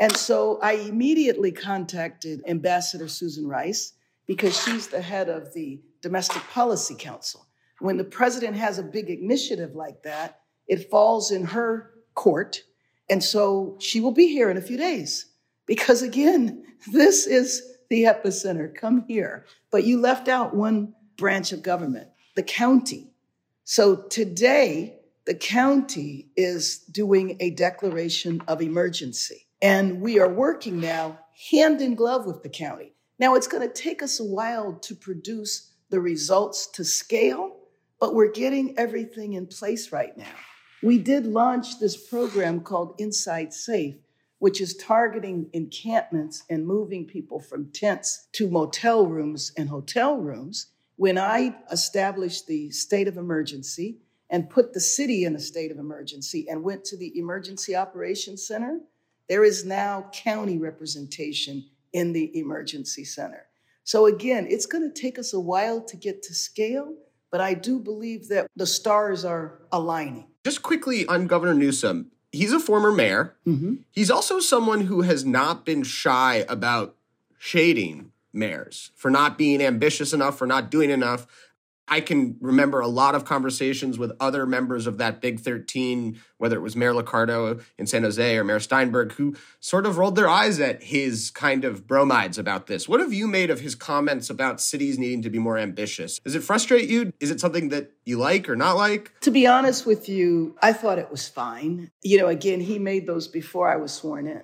[0.00, 3.94] And so I immediately contacted Ambassador Susan Rice
[4.26, 7.46] because she's the head of the Domestic Policy Council.
[7.80, 12.62] When the president has a big initiative like that, it falls in her court.
[13.08, 15.26] And so she will be here in a few days
[15.66, 18.72] because, again, this is the epicenter.
[18.74, 19.46] Come here.
[19.70, 23.12] But you left out one branch of government, the county.
[23.64, 29.46] So today, the county is doing a declaration of emergency.
[29.60, 31.18] And we are working now
[31.50, 32.94] hand in glove with the county.
[33.18, 37.56] Now, it's going to take us a while to produce the results to scale,
[38.00, 40.36] but we're getting everything in place right now.
[40.82, 43.96] We did launch this program called Inside Safe,
[44.38, 50.68] which is targeting encampments and moving people from tents to motel rooms and hotel rooms.
[50.98, 55.78] When I established the state of emergency and put the city in a state of
[55.78, 58.80] emergency and went to the Emergency Operations Center,
[59.28, 63.46] there is now county representation in the emergency center.
[63.84, 66.96] So again, it's going to take us a while to get to scale,
[67.30, 70.26] but I do believe that the stars are aligning.
[70.44, 73.36] Just quickly on Governor Newsom, he's a former mayor.
[73.46, 73.74] Mm-hmm.
[73.92, 76.96] He's also someone who has not been shy about
[77.38, 81.26] shading mayors for not being ambitious enough, for not doing enough.
[81.90, 86.56] I can remember a lot of conversations with other members of that Big 13, whether
[86.56, 90.28] it was Mayor Liccardo in San Jose or Mayor Steinberg, who sort of rolled their
[90.28, 92.88] eyes at his kind of bromides about this.
[92.88, 96.18] What have you made of his comments about cities needing to be more ambitious?
[96.18, 97.12] Does it frustrate you?
[97.20, 99.18] Is it something that you like or not like?
[99.20, 101.90] To be honest with you, I thought it was fine.
[102.02, 104.42] You know, again, he made those before I was sworn in.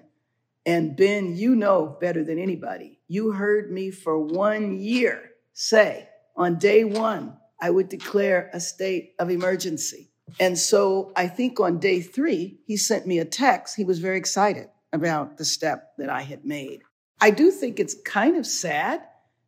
[0.66, 2.93] And Ben, you know better than anybody.
[3.08, 9.14] You heard me for one year say, on day one, I would declare a state
[9.18, 10.10] of emergency.
[10.40, 13.76] And so I think on day three, he sent me a text.
[13.76, 16.82] He was very excited about the step that I had made.
[17.20, 19.02] I do think it's kind of sad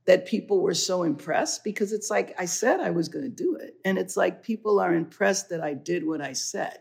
[0.06, 3.56] that people were so impressed because it's like I said I was going to do
[3.56, 3.74] it.
[3.84, 6.78] And it's like people are impressed that I did what I said,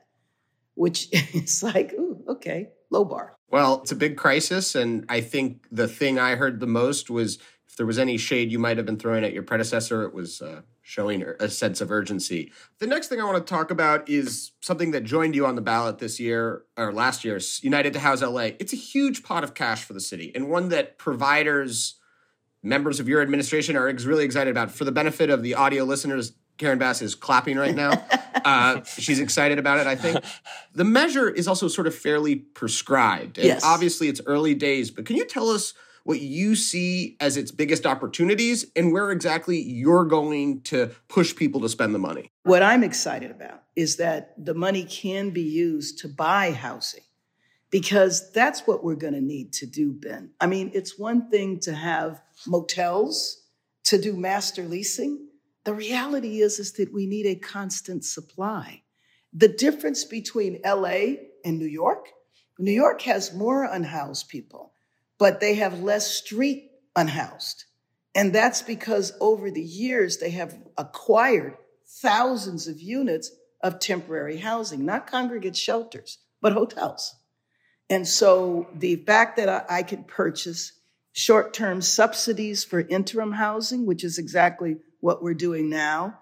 [0.76, 3.35] which is like, ooh, okay, low bar.
[3.50, 4.76] Well, it's a big crisis.
[4.76, 8.52] And I think the thing I heard the most was if there was any shade
[8.52, 11.92] you might have been throwing at your predecessor, it was uh, showing a sense of
[11.92, 12.52] urgency.
[12.80, 15.62] The next thing I want to talk about is something that joined you on the
[15.62, 18.52] ballot this year or last year, United to House LA.
[18.60, 21.96] It's a huge pot of cash for the city and one that providers,
[22.64, 24.72] members of your administration are really excited about.
[24.72, 28.04] For the benefit of the audio listeners, Karen Bass is clapping right now.
[28.46, 30.24] Uh, she's excited about it, I think.
[30.76, 33.40] The measure is also sort of fairly prescribed.
[33.40, 33.64] And yes.
[33.64, 35.74] obviously, it's early days, but can you tell us
[36.06, 41.60] what you see as its biggest opportunities and where exactly you're going to push people
[41.62, 42.32] to spend the money.
[42.44, 47.04] What I'm excited about is that the money can be used to buy housing
[47.72, 50.30] because that's what we're going to need to do, Ben.
[50.40, 53.42] I mean, it's one thing to have motels,
[53.86, 55.25] to do master leasing.
[55.66, 58.84] The reality is, is that we need a constant supply.
[59.34, 62.08] The difference between LA and New York,
[62.58, 64.72] New York has more unhoused people
[65.18, 67.66] but they have less street unhoused.
[68.14, 74.86] And that's because over the years, they have acquired thousands of units of temporary housing,
[74.86, 77.16] not congregate shelters, but hotels.
[77.90, 80.74] And so the fact that I, I could purchase
[81.12, 86.20] short term subsidies for interim housing, which is exactly what we're doing now,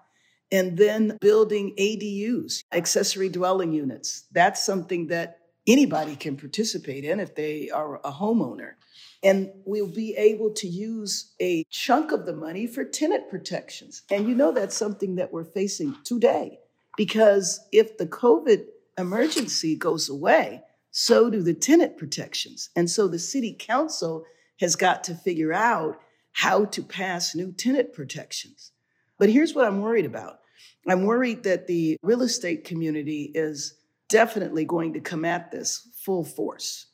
[0.52, 4.26] and then building ADUs, accessory dwelling units.
[4.30, 8.72] That's something that anybody can participate in if they are a homeowner.
[9.22, 14.02] And we'll be able to use a chunk of the money for tenant protections.
[14.10, 16.58] And you know, that's something that we're facing today
[16.98, 18.66] because if the COVID
[18.98, 22.68] emergency goes away, so do the tenant protections.
[22.76, 24.26] And so the city council
[24.60, 25.98] has got to figure out
[26.34, 28.72] how to pass new tenant protections.
[29.18, 30.40] But here's what I'm worried about
[30.86, 33.74] I'm worried that the real estate community is
[34.08, 36.86] definitely going to come at this full force.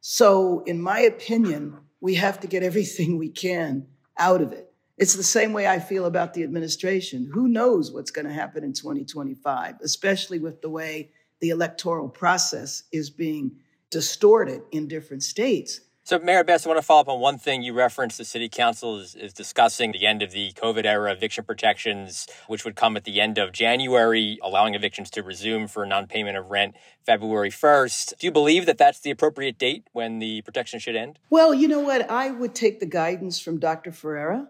[0.00, 3.86] So, in my opinion, we have to get everything we can
[4.18, 4.72] out of it.
[4.96, 7.30] It's the same way I feel about the administration.
[7.32, 12.82] Who knows what's going to happen in 2025, especially with the way the electoral process
[12.92, 13.52] is being
[13.90, 15.80] distorted in different states.
[16.08, 18.16] So, Mayor Bass, I want to follow up on one thing you referenced.
[18.16, 22.64] The city council is, is, discussing the end of the COVID era eviction protections, which
[22.64, 26.50] would come at the end of January, allowing evictions to resume for non payment of
[26.50, 28.16] rent February 1st.
[28.16, 31.18] Do you believe that that's the appropriate date when the protection should end?
[31.28, 32.10] Well, you know what?
[32.10, 33.92] I would take the guidance from Dr.
[33.92, 34.48] Ferrer.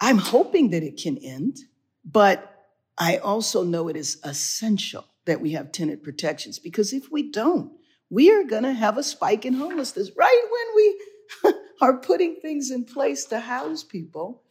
[0.00, 1.56] I'm hoping that it can end,
[2.04, 2.68] but
[2.98, 7.72] I also know it is essential that we have tenant protections because if we don't,
[8.10, 10.42] we are going to have a spike in homelessness right
[11.80, 14.42] are putting things in place to house people.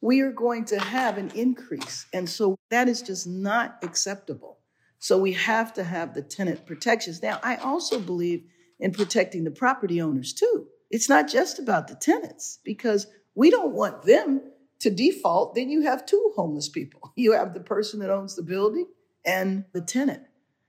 [0.00, 2.06] We are going to have an increase.
[2.12, 4.58] And so that is just not acceptable.
[4.98, 7.22] So we have to have the tenant protections.
[7.22, 8.44] Now, I also believe
[8.80, 10.66] in protecting the property owners too.
[10.90, 14.42] It's not just about the tenants because we don't want them
[14.80, 15.54] to default.
[15.54, 17.00] Then you have two homeless people.
[17.16, 18.86] You have the person that owns the building
[19.24, 20.22] and the tenant.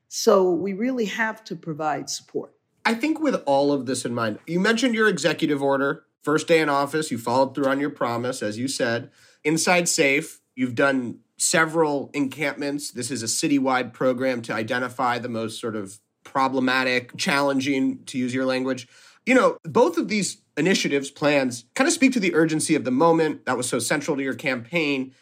[0.08, 2.55] So we really have to provide support.
[2.86, 6.60] I think with all of this in mind, you mentioned your executive order First day
[6.60, 9.12] in office, you followed through on your promise, as you said.
[9.44, 12.90] Inside Safe, you've done several encampments.
[12.90, 18.34] This is a citywide program to identify the most sort of problematic, challenging, to use
[18.34, 18.88] your language.
[19.28, 22.90] You know, both of these initiatives, plans, kind of speak to the urgency of the
[22.90, 25.14] moment that was so central to your campaign.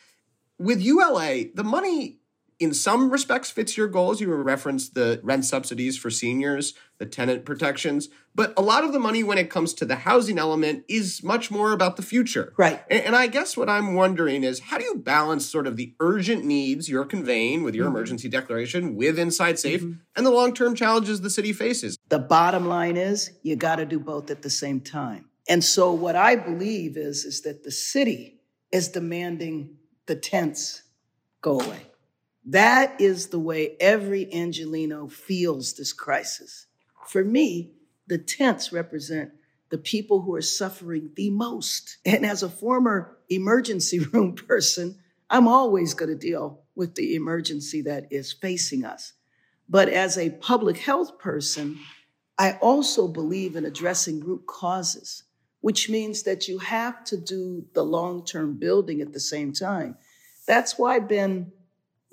[0.57, 2.19] With ULA, the money
[2.63, 4.21] in some respects fits your goals.
[4.21, 8.99] You referenced the rent subsidies for seniors, the tenant protections, but a lot of the
[8.99, 12.53] money when it comes to the housing element is much more about the future.
[12.57, 12.81] Right.
[12.89, 15.93] And, and I guess what I'm wondering is how do you balance sort of the
[15.99, 17.95] urgent needs you're conveying with your mm-hmm.
[17.95, 19.99] emergency declaration with Inside Safe mm-hmm.
[20.15, 21.97] and the long term challenges the city faces?
[22.09, 25.29] The bottom line is you got to do both at the same time.
[25.49, 28.39] And so what I believe is is that the city
[28.71, 30.83] is demanding the tents
[31.41, 31.81] go away.
[32.45, 36.67] That is the way every Angeleno feels this crisis.
[37.07, 37.71] For me,
[38.07, 39.31] the tents represent
[39.69, 41.97] the people who are suffering the most.
[42.05, 47.81] And as a former emergency room person, I'm always going to deal with the emergency
[47.83, 49.13] that is facing us.
[49.69, 51.79] But as a public health person,
[52.37, 55.23] I also believe in addressing root causes,
[55.61, 59.97] which means that you have to do the long term building at the same time.
[60.45, 61.51] That's why, Ben,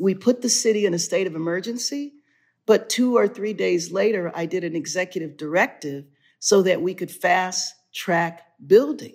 [0.01, 2.15] we put the city in a state of emergency,
[2.65, 6.07] but two or three days later, I did an executive directive
[6.39, 9.15] so that we could fast track building.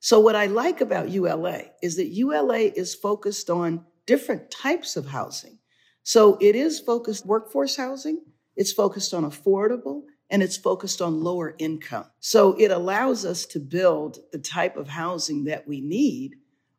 [0.00, 5.06] So, what I like about ULA is that ULA is focused on different types of
[5.06, 5.58] housing.
[6.04, 8.22] So, it is focused workforce housing,
[8.56, 12.06] it's focused on affordable, and it's focused on lower income.
[12.20, 16.36] So, it allows us to build the type of housing that we need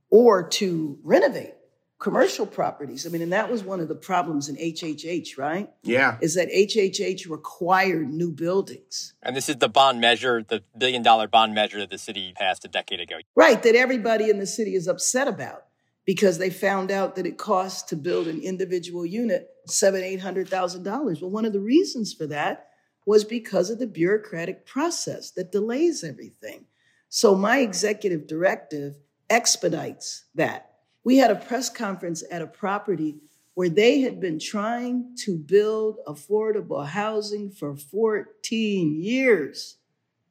[0.10, 1.54] or to renovate
[2.00, 3.06] commercial properties.
[3.06, 5.70] I mean, and that was one of the problems in HHH, right?
[5.84, 6.18] Yeah.
[6.22, 9.14] Is that HHH required new buildings.
[9.22, 12.64] And this is the bond measure, the billion dollar bond measure that the city passed
[12.64, 13.18] a decade ago.
[13.36, 15.66] Right, that everybody in the city is upset about
[16.06, 20.48] because they found out that it costs to build an individual unit seven, eight hundred
[20.48, 21.22] thousand dollars.
[21.22, 22.68] Well, one of the reasons for that
[23.06, 26.66] was because of the bureaucratic process that delays everything.
[27.10, 28.96] So my executive directive
[29.30, 30.69] expedites that
[31.04, 33.18] we had a press conference at a property
[33.54, 39.78] where they had been trying to build affordable housing for 14 years.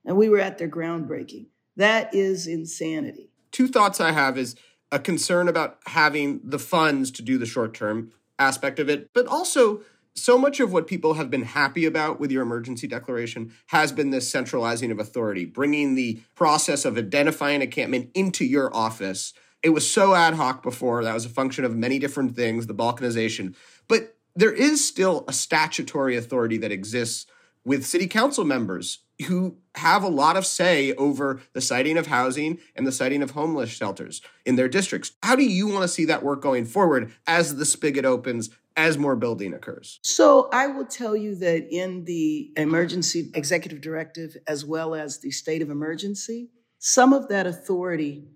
[0.05, 1.47] And we were at their groundbreaking.
[1.77, 3.31] That is insanity.
[3.53, 4.57] Two thoughts I have is
[4.91, 9.27] a concern about having the funds to do the short term aspect of it, but
[9.27, 9.83] also
[10.15, 14.11] so much of what people have been happy about with your emergency declaration has been
[14.11, 19.71] this centralizing of authority, bringing the process of identifying a encampment into your office it
[19.71, 21.05] was so ad hoc before.
[21.05, 23.55] That was a function of many different things, the balkanization.
[23.89, 27.27] But there is still a statutory authority that exists
[27.65, 32.59] with city council members who have a lot of say over the siting of housing
[32.77, 35.13] and the siting of homeless shelters in their districts.
[35.23, 38.97] How do you want to see that work going forward as the spigot opens, as
[38.97, 39.99] more building occurs?
[40.05, 45.33] So, I will tell you that in the emergency executive directive, as well as the
[45.33, 48.29] state of emergency, some of that authority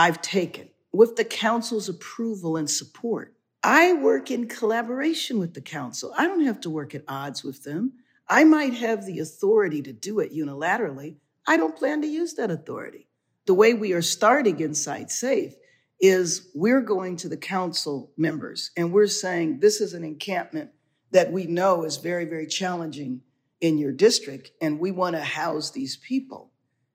[0.00, 3.34] I've taken with the council's approval and support.
[3.62, 6.14] I work in collaboration with the council.
[6.16, 7.92] I don't have to work at odds with them.
[8.26, 11.16] I might have the authority to do it unilaterally.
[11.46, 13.08] I don't plan to use that authority.
[13.44, 15.52] The way we are starting Inside Safe
[16.00, 20.70] is we're going to the council members and we're saying this is an encampment
[21.10, 23.20] that we know is very, very challenging
[23.60, 26.52] in your district, and we want to house these people.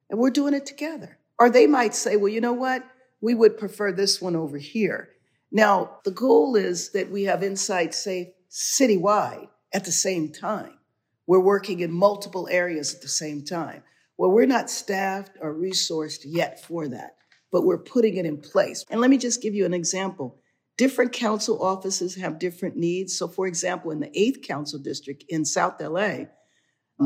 [0.10, 1.20] And we're doing it together.
[1.38, 2.84] Or they might say, well, you know what?
[3.26, 5.10] We would prefer this one over here.
[5.52, 10.78] Now, the goal is that we have Inside Safe citywide at the same time.
[11.26, 13.82] We're working in multiple areas at the same time.
[14.16, 17.16] Well, we're not staffed or resourced yet for that,
[17.52, 18.86] but we're putting it in place.
[18.92, 20.40] And let me just give you an example.
[20.78, 23.18] Different council offices have different needs.
[23.18, 26.26] So, for example, in the 8th Council District in South LA,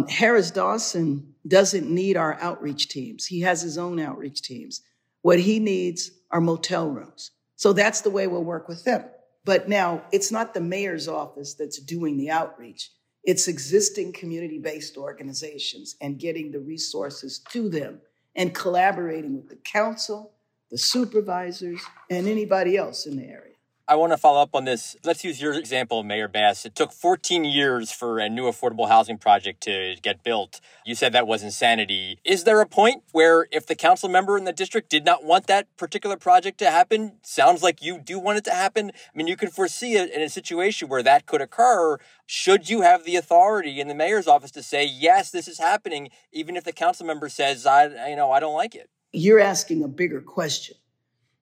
[0.10, 3.26] Harris Dawson doesn't need our outreach teams.
[3.26, 4.82] He has his own outreach teams.
[5.30, 7.30] What he needs are motel rooms.
[7.56, 9.06] So that's the way we'll work with them.
[9.46, 12.90] But now it's not the mayor's office that's doing the outreach.
[13.24, 18.02] It's existing community based organizations and getting the resources to them
[18.36, 20.32] and collaborating with the council,
[20.72, 23.54] the supervisors, and anybody else in the area.
[23.90, 24.96] I want to follow up on this.
[25.04, 26.64] Let's use your example, Mayor Bass.
[26.64, 30.62] It took 14 years for a new affordable housing project to get built.
[30.86, 32.20] You said that was insanity.
[32.24, 35.48] Is there a point where if the council member in the district did not want
[35.48, 38.92] that particular project to happen, sounds like you do want it to happen?
[38.94, 41.98] I mean, you can foresee it in a situation where that could occur.
[42.28, 46.10] Should you have the authority in the mayor's office to say, yes, this is happening,
[46.32, 48.88] even if the council member says, I, you know, I don't like it?
[49.12, 50.78] You're asking a bigger question.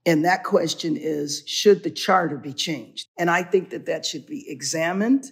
[0.07, 3.07] And that question is should the charter be changed?
[3.17, 5.25] And I think that that should be examined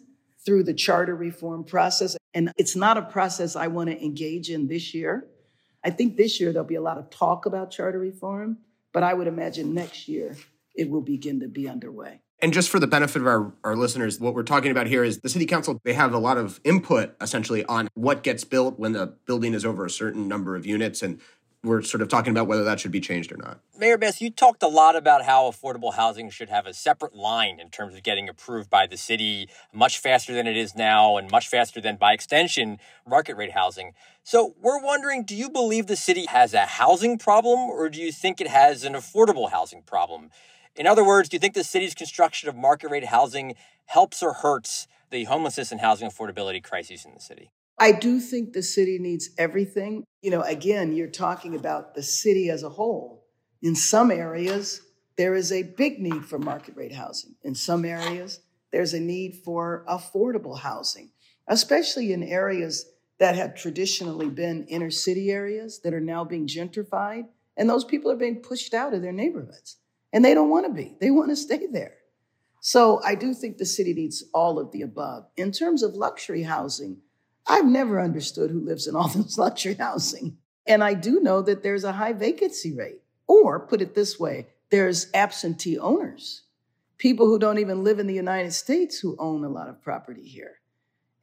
[0.46, 2.18] through the charter reform process.
[2.34, 5.28] And it's not a process I want to engage in this year.
[5.84, 8.58] I think this year there'll be a lot of talk about charter reform,
[8.92, 10.36] but I would imagine next year
[10.76, 12.20] it will begin to be underway.
[12.42, 15.20] And just for the benefit of our, our listeners, what we're talking about here is
[15.20, 18.92] the city council, they have a lot of input essentially on what gets built when
[18.92, 21.02] the building is over a certain number of units.
[21.02, 21.22] And
[21.66, 23.60] we're sort of talking about whether that should be changed or not.
[23.78, 27.60] Mayor Bass, you talked a lot about how affordable housing should have a separate line
[27.60, 31.30] in terms of getting approved by the city much faster than it is now and
[31.30, 33.94] much faster than, by extension, market rate housing.
[34.24, 38.12] So we're wondering do you believe the city has a housing problem or do you
[38.12, 40.30] think it has an affordable housing problem?
[40.76, 43.56] In other words, do you think the city's construction of market rate housing
[43.86, 47.52] helps or hurts the homelessness and housing affordability crises in the city?
[47.78, 50.06] I do think the city needs everything.
[50.22, 53.26] You know, again, you're talking about the city as a whole.
[53.62, 54.82] In some areas,
[55.18, 57.36] there is a big need for market rate housing.
[57.44, 58.40] In some areas,
[58.72, 61.12] there's a need for affordable housing,
[61.48, 62.86] especially in areas
[63.20, 67.28] that have traditionally been inner city areas that are now being gentrified.
[67.58, 69.78] And those people are being pushed out of their neighborhoods.
[70.12, 71.96] And they don't want to be, they want to stay there.
[72.62, 75.28] So I do think the city needs all of the above.
[75.38, 76.98] In terms of luxury housing,
[77.48, 80.38] I've never understood who lives in all this luxury housing.
[80.66, 83.02] And I do know that there's a high vacancy rate.
[83.28, 86.44] Or put it this way, there's absentee owners,
[86.98, 90.28] people who don't even live in the United States who own a lot of property
[90.28, 90.60] here.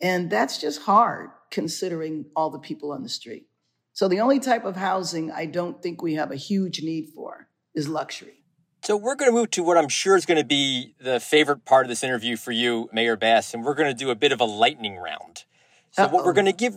[0.01, 3.47] And that's just hard considering all the people on the street.
[3.93, 7.49] So the only type of housing I don't think we have a huge need for
[7.75, 8.43] is luxury.
[8.83, 11.65] So we're going to move to what I'm sure is going to be the favorite
[11.65, 14.33] part of this interview for you, Mayor Bass, and we're going to do a bit
[14.33, 15.45] of a lightning round.
[15.93, 16.15] So Uh-oh.
[16.15, 16.75] what we're going to give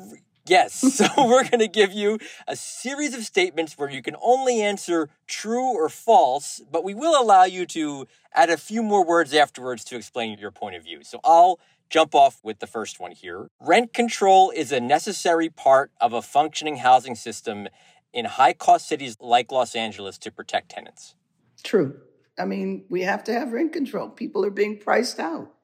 [0.47, 0.76] Yes.
[0.95, 5.09] So we're going to give you a series of statements where you can only answer
[5.28, 9.84] true or false, but we will allow you to add a few more words afterwards
[9.86, 11.03] to explain your point of view.
[11.03, 11.59] So I'll
[11.89, 13.49] jump off with the first one here.
[13.59, 17.68] Rent control is a necessary part of a functioning housing system
[18.13, 21.16] in high cost cities like Los Angeles to protect tenants.
[21.63, 21.99] True.
[22.38, 24.09] I mean, we have to have rent control.
[24.09, 25.54] People are being priced out.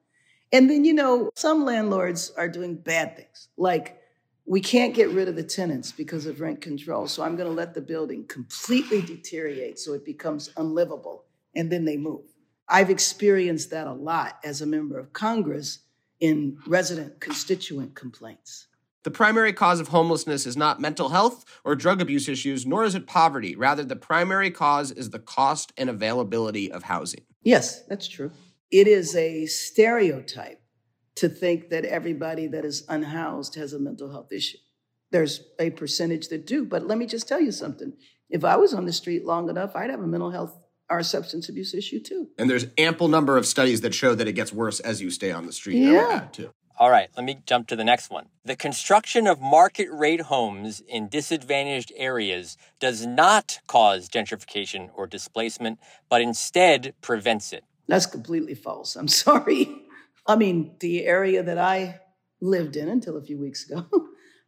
[0.52, 3.48] And then, you know, some landlords are doing bad things.
[3.56, 3.98] Like,
[4.44, 7.06] we can't get rid of the tenants because of rent control.
[7.06, 11.24] So I'm going to let the building completely deteriorate so it becomes unlivable.
[11.54, 12.24] And then they move.
[12.68, 15.80] I've experienced that a lot as a member of Congress
[16.20, 18.68] in resident constituent complaints.
[19.04, 22.94] The primary cause of homelessness is not mental health or drug abuse issues, nor is
[22.94, 23.56] it poverty.
[23.56, 27.22] Rather, the primary cause is the cost and availability of housing.
[27.42, 28.30] Yes, that's true.
[28.72, 30.62] It is a stereotype
[31.16, 34.56] to think that everybody that is unhoused has a mental health issue.
[35.10, 37.92] There's a percentage that do, but let me just tell you something.
[38.30, 40.58] If I was on the street long enough, I'd have a mental health
[40.88, 42.28] or a substance abuse issue too.
[42.38, 45.30] And there's ample number of studies that show that it gets worse as you stay
[45.30, 45.76] on the street.
[45.76, 46.28] Yeah.
[46.32, 46.50] Too.
[46.78, 48.28] All right, let me jump to the next one.
[48.44, 55.78] The construction of market rate homes in disadvantaged areas does not cause gentrification or displacement,
[56.08, 57.64] but instead prevents it.
[57.92, 58.96] That's completely false.
[58.96, 59.68] I'm sorry.
[60.26, 62.00] I mean, the area that I
[62.40, 63.86] lived in until a few weeks ago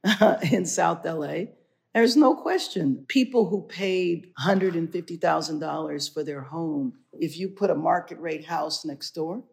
[0.50, 1.52] in South LA,
[1.92, 3.04] there's no question.
[3.06, 9.10] People who paid $150,000 for their home, if you put a market rate house next
[9.10, 9.44] door,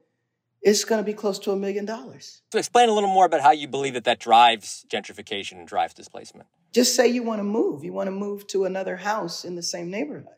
[0.61, 2.43] it's going to be close to a million dollars.
[2.53, 5.93] So, explain a little more about how you believe that that drives gentrification and drives
[5.93, 6.47] displacement.
[6.71, 7.83] Just say you want to move.
[7.83, 10.37] You want to move to another house in the same neighborhood.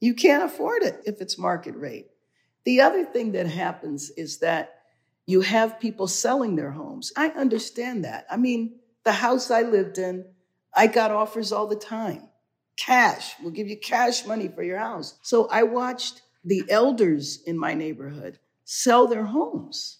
[0.00, 2.06] You can't afford it if it's market rate.
[2.64, 4.74] The other thing that happens is that
[5.26, 7.12] you have people selling their homes.
[7.16, 8.26] I understand that.
[8.30, 10.24] I mean, the house I lived in,
[10.74, 12.28] I got offers all the time.
[12.76, 15.18] Cash, we'll give you cash money for your house.
[15.22, 19.98] So I watched the elders in my neighborhood sell their homes.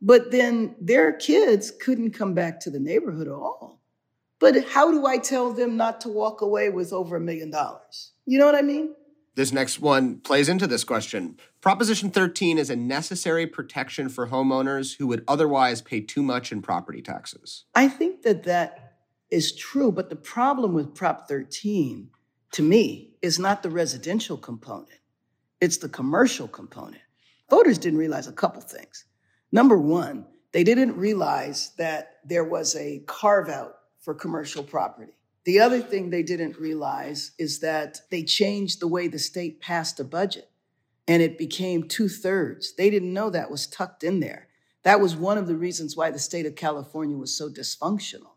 [0.00, 3.82] But then their kids couldn't come back to the neighborhood at all.
[4.38, 8.12] But how do I tell them not to walk away with over a million dollars?
[8.26, 8.94] You know what I mean?
[9.36, 11.36] This next one plays into this question.
[11.60, 16.62] Proposition 13 is a necessary protection for homeowners who would otherwise pay too much in
[16.62, 17.66] property taxes.
[17.74, 18.94] I think that that
[19.30, 22.08] is true, but the problem with Prop 13
[22.52, 25.00] to me is not the residential component,
[25.60, 27.02] it's the commercial component.
[27.50, 29.04] Voters didn't realize a couple things.
[29.52, 35.12] Number one, they didn't realize that there was a carve out for commercial property.
[35.46, 40.00] The other thing they didn't realize is that they changed the way the state passed
[40.00, 40.50] a budget
[41.06, 42.74] and it became two thirds.
[42.74, 44.48] They didn't know that was tucked in there.
[44.82, 48.32] That was one of the reasons why the state of California was so dysfunctional.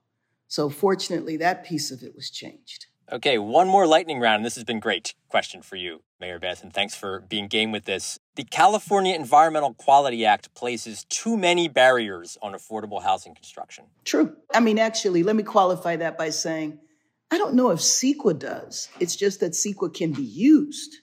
[0.48, 2.86] So, fortunately, that piece of it was changed.
[3.12, 4.46] Okay, one more lightning round.
[4.46, 5.16] This has been great.
[5.30, 8.20] Question for you, Mayor Bass, and thanks for being game with this.
[8.36, 13.86] The California Environmental Quality Act places too many barriers on affordable housing construction.
[14.06, 14.36] True.
[14.54, 16.80] I mean, actually, let me qualify that by saying
[17.32, 18.90] I don't know if CEQA does.
[19.00, 20.98] It's just that CEQA can be used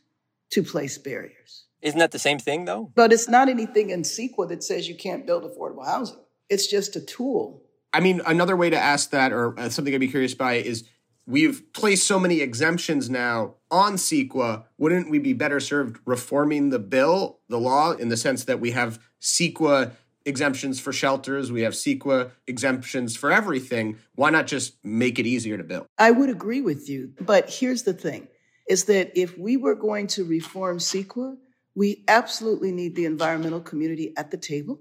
[0.51, 1.67] to place barriers.
[1.83, 2.91] Isn't that the same thing, though?
[2.95, 6.19] But it's not anything in CEQA that says you can't build affordable housing.
[6.49, 7.63] It's just a tool.
[7.93, 10.89] I mean, another way to ask that, or uh, something I'd be curious by, is
[11.27, 14.65] we've placed so many exemptions now on CEQA.
[14.79, 18.73] Wouldn't we be better served reforming the bill, the law, in the sense that we
[18.73, 19.93] have CEQA
[20.27, 23.97] exemptions for shelters, we have CEQA exemptions for everything.
[24.17, 25.87] Why not just make it easier to build?
[25.97, 27.13] I would agree with you.
[27.21, 28.29] But here's the thing
[28.69, 31.37] is that if we were going to reform CEQA,
[31.77, 34.81] we absolutely need the environmental community at the table.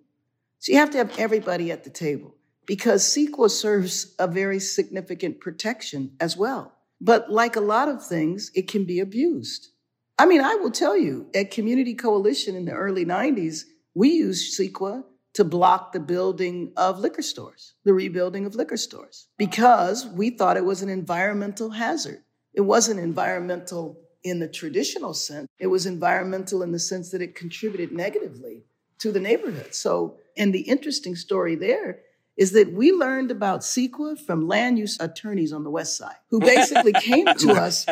[0.60, 2.36] So you have to have everybody at the table
[2.66, 6.74] because CEQA serves a very significant protection as well.
[7.00, 9.70] But like a lot of things, it can be abused.
[10.18, 14.58] I mean, I will tell you, at Community Coalition in the early 90s, we used
[14.58, 15.04] CEQA
[15.36, 20.58] to block the building of liquor stores, the rebuilding of liquor stores, because we thought
[20.58, 22.24] it was an environmental hazard.
[22.54, 27.36] It wasn't environmental in the traditional sense, it was environmental in the sense that it
[27.36, 28.64] contributed negatively
[28.98, 29.76] to the neighborhood.
[29.76, 32.00] So, and the interesting story there
[32.38, 36.40] is that we learned about CEQA from land use attorneys on the West Side who
[36.40, 37.86] basically came to us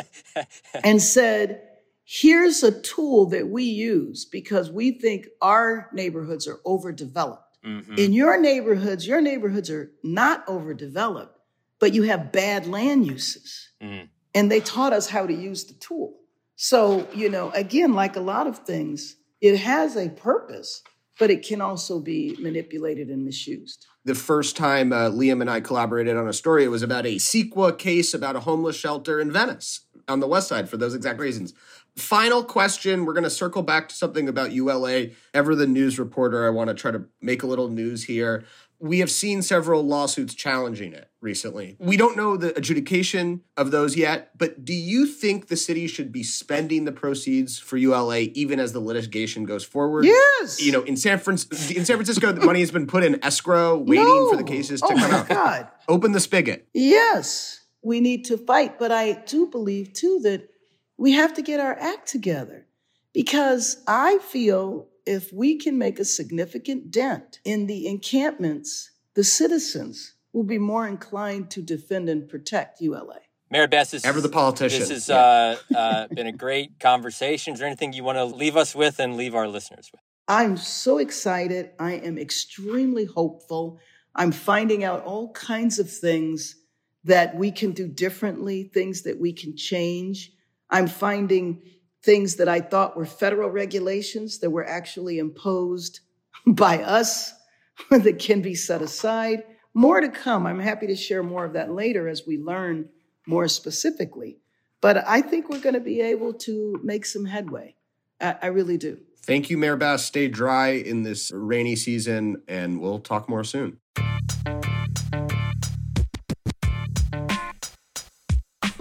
[0.83, 1.61] and said,
[2.05, 7.57] here's a tool that we use because we think our neighborhoods are overdeveloped.
[7.65, 7.95] Mm-hmm.
[7.95, 11.39] In your neighborhoods, your neighborhoods are not overdeveloped,
[11.79, 13.69] but you have bad land uses.
[13.81, 14.09] Mm.
[14.35, 16.15] And they taught us how to use the tool.
[16.55, 20.83] So, you know, again, like a lot of things, it has a purpose,
[21.19, 23.85] but it can also be manipulated and misused.
[24.05, 27.15] The first time uh, Liam and I collaborated on a story, it was about a
[27.15, 31.19] CEQA case about a homeless shelter in Venice on the west side for those exact
[31.19, 31.53] reasons.
[31.97, 33.05] Final question.
[33.05, 35.07] We're going to circle back to something about ULA.
[35.33, 38.45] Ever the news reporter, I want to try to make a little news here.
[38.79, 41.77] We have seen several lawsuits challenging it recently.
[41.79, 46.11] We don't know the adjudication of those yet, but do you think the city should
[46.11, 50.03] be spending the proceeds for ULA even as the litigation goes forward?
[50.03, 50.59] Yes.
[50.59, 53.77] You know, in San Francisco, in San Francisco, the money has been put in escrow,
[53.77, 54.29] waiting no.
[54.31, 55.29] for the cases to oh come out.
[55.29, 55.67] God.
[55.87, 56.67] Open the spigot.
[56.73, 60.49] Yes, we need to fight, but I do believe too that
[60.97, 62.67] we have to get our act together
[63.13, 70.13] because I feel if we can make a significant dent in the encampments, the citizens
[70.31, 73.19] will be more inclined to defend and protect ULA.
[73.51, 74.79] Mayor Bass, this ever the politician.
[74.79, 77.53] This has uh, uh, been a great conversation.
[77.53, 80.01] Is there anything you want to leave us with and leave our listeners with?
[80.27, 81.69] I'm so excited.
[81.79, 83.79] I am extremely hopeful.
[84.15, 86.55] I'm finding out all kinds of things
[87.03, 90.32] that we can do differently, things that we can change.
[90.73, 91.61] I'm finding
[92.01, 95.99] things that I thought were federal regulations that were actually imposed
[96.47, 97.31] by us
[97.91, 99.43] that can be set aside.
[99.75, 100.45] More to come.
[100.45, 102.89] I'm happy to share more of that later as we learn
[103.27, 104.39] more specifically.
[104.81, 107.75] But I think we're going to be able to make some headway.
[108.19, 108.99] I, I really do.
[109.25, 110.03] Thank you, Mayor Bass.
[110.03, 113.77] Stay dry in this rainy season, and we'll talk more soon.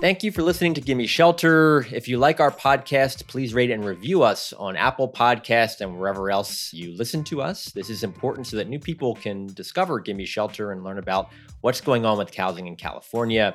[0.02, 1.86] Thank you for listening to Gimme Shelter.
[1.92, 6.28] If you like our podcast, please rate and review us on Apple Podcast and wherever
[6.28, 7.66] else you listen to us.
[7.66, 11.30] This is important so that new people can discover Gimme Shelter and learn about
[11.60, 13.54] what's going on with housing in California.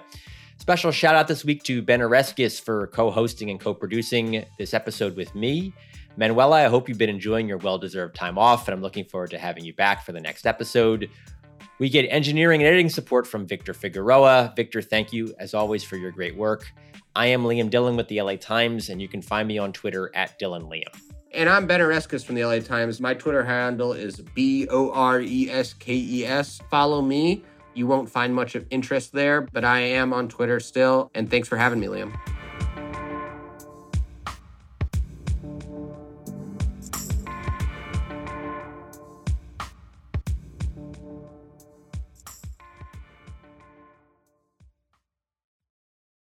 [0.57, 5.35] Special shout out this week to Ben Oreskes for co-hosting and co-producing this episode with
[5.35, 5.73] me.
[6.15, 9.37] Manuela, I hope you've been enjoying your well-deserved time off, and I'm looking forward to
[9.37, 11.09] having you back for the next episode.
[11.79, 14.53] We get engineering and editing support from Victor Figueroa.
[14.55, 16.71] Victor, thank you as always for your great work.
[17.15, 20.11] I am Liam Dillon with the LA Times, and you can find me on Twitter
[20.15, 20.93] at Dillon Liam.
[21.33, 22.99] And I'm Ben Oreskes from the LA Times.
[22.99, 26.59] My Twitter handle is B O R E S K E S.
[26.71, 27.43] Follow me.
[27.75, 31.11] You won't find much of interest there, but I am on Twitter still.
[31.13, 32.17] And thanks for having me, Liam.